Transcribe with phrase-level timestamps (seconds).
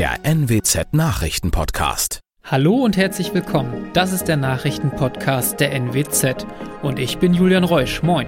[0.00, 2.20] der NWZ Nachrichtenpodcast.
[2.42, 3.90] Hallo und herzlich willkommen.
[3.92, 6.46] Das ist der Nachrichtenpodcast der NWZ
[6.80, 8.02] und ich bin Julian Reusch.
[8.02, 8.26] Moin.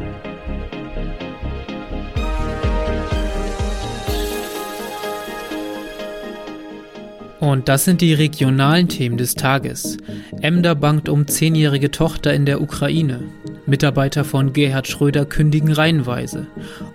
[7.41, 9.97] Und das sind die regionalen Themen des Tages.
[10.43, 13.31] Emder bangt um zehnjährige Tochter in der Ukraine.
[13.65, 16.49] Mitarbeiter von Gerhard Schröder kündigen reihenweise.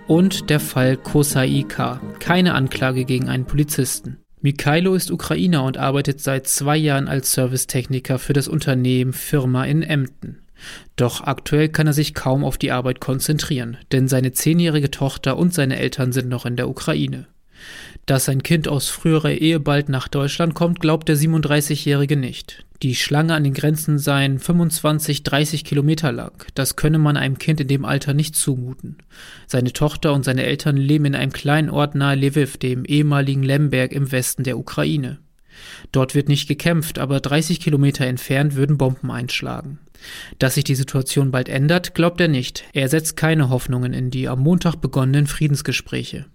[0.06, 2.00] Und der Fall Kosaika.
[2.20, 4.18] Keine Anklage gegen einen Polizisten.
[4.40, 9.82] Mikhailo ist Ukrainer und arbeitet seit zwei Jahren als Servicetechniker für das Unternehmen Firma in
[9.82, 10.38] Emden.
[10.96, 15.54] Doch aktuell kann er sich kaum auf die Arbeit konzentrieren, denn seine zehnjährige Tochter und
[15.54, 17.26] seine Eltern sind noch in der Ukraine.
[18.06, 22.64] Dass sein Kind aus früherer Ehe bald nach Deutschland kommt, glaubt der 37-Jährige nicht.
[22.82, 26.44] Die Schlange an den Grenzen seien 25, 30 Kilometer lang.
[26.54, 28.98] Das könne man einem Kind in dem Alter nicht zumuten.
[29.48, 33.90] Seine Tochter und seine Eltern leben in einem kleinen Ort nahe Lviv, dem ehemaligen Lemberg
[33.92, 35.18] im Westen der Ukraine.
[35.90, 39.80] Dort wird nicht gekämpft, aber 30 Kilometer entfernt würden Bomben einschlagen.
[40.38, 42.62] Dass sich die Situation bald ändert, glaubt er nicht.
[42.72, 46.26] Er setzt keine Hoffnungen in die am Montag begonnenen Friedensgespräche.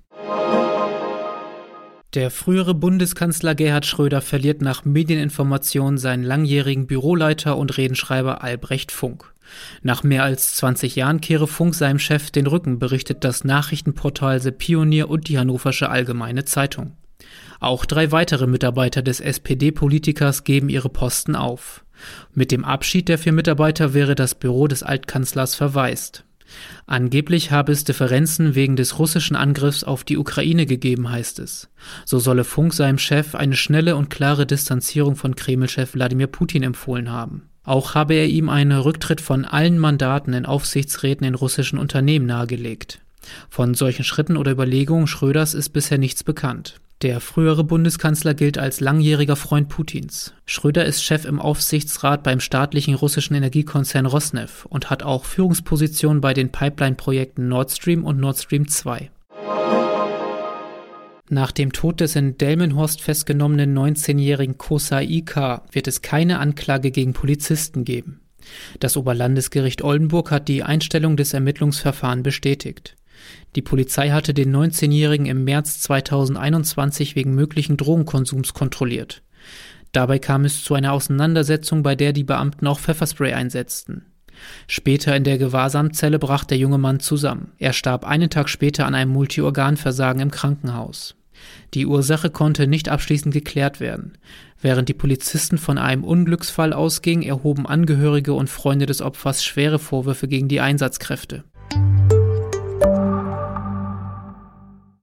[2.13, 9.33] Der frühere Bundeskanzler Gerhard Schröder verliert nach Medieninformationen seinen langjährigen Büroleiter und Redenschreiber Albrecht Funk.
[9.81, 14.51] Nach mehr als 20 Jahren kehre Funk seinem Chef den Rücken, berichtet das Nachrichtenportal The
[14.51, 16.95] Pionier und die Hannoversche Allgemeine Zeitung.
[17.59, 21.83] Auch drei weitere Mitarbeiter des SPD-Politikers geben ihre Posten auf.
[22.35, 26.25] Mit dem Abschied der vier Mitarbeiter wäre das Büro des Altkanzlers verwaist.
[26.85, 31.69] Angeblich habe es Differenzen wegen des russischen Angriffs auf die Ukraine gegeben, heißt es.
[32.05, 37.11] So solle Funk seinem Chef eine schnelle und klare Distanzierung von Kreml-Chef Wladimir Putin empfohlen
[37.11, 37.49] haben.
[37.63, 42.99] Auch habe er ihm einen Rücktritt von allen Mandaten in Aufsichtsräten in russischen Unternehmen nahegelegt.
[43.49, 46.81] Von solchen Schritten oder Überlegungen Schröders ist bisher nichts bekannt.
[47.03, 50.33] Der frühere Bundeskanzler gilt als langjähriger Freund Putins.
[50.45, 56.33] Schröder ist Chef im Aufsichtsrat beim staatlichen russischen Energiekonzern Rosneft und hat auch Führungspositionen bei
[56.33, 59.11] den Pipeline-Projekten Nord Stream und Nord Stream 2.
[61.27, 67.11] Nach dem Tod des in Delmenhorst festgenommenen 19-jährigen Kosa Ika wird es keine Anklage gegen
[67.11, 68.21] Polizisten geben.
[68.79, 72.95] Das Oberlandesgericht Oldenburg hat die Einstellung des Ermittlungsverfahrens bestätigt.
[73.55, 79.21] Die Polizei hatte den 19-Jährigen im März 2021 wegen möglichen Drogenkonsums kontrolliert.
[79.91, 84.05] Dabei kam es zu einer Auseinandersetzung, bei der die Beamten auch Pfefferspray einsetzten.
[84.67, 87.51] Später in der Gewahrsamzelle brach der junge Mann zusammen.
[87.59, 91.15] Er starb einen Tag später an einem Multiorganversagen im Krankenhaus.
[91.73, 94.17] Die Ursache konnte nicht abschließend geklärt werden.
[94.61, 100.27] Während die Polizisten von einem Unglücksfall ausgingen, erhoben Angehörige und Freunde des Opfers schwere Vorwürfe
[100.27, 101.43] gegen die Einsatzkräfte.